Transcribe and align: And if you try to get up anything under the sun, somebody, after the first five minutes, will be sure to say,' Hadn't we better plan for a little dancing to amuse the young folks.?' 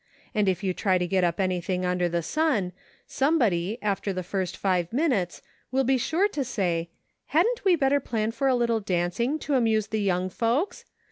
And 0.33 0.49
if 0.49 0.63
you 0.63 0.73
try 0.73 0.97
to 0.97 1.05
get 1.05 1.23
up 1.23 1.39
anything 1.39 1.85
under 1.85 2.09
the 2.09 2.23
sun, 2.23 2.71
somebody, 3.05 3.77
after 3.83 4.11
the 4.11 4.23
first 4.23 4.57
five 4.57 4.91
minutes, 4.91 5.43
will 5.71 5.83
be 5.83 5.99
sure 5.99 6.27
to 6.29 6.43
say,' 6.43 6.89
Hadn't 7.27 7.63
we 7.63 7.75
better 7.75 7.99
plan 7.99 8.31
for 8.31 8.47
a 8.47 8.55
little 8.55 8.79
dancing 8.79 9.37
to 9.37 9.53
amuse 9.53 9.85
the 9.89 10.01
young 10.01 10.31
folks.?' 10.31 10.85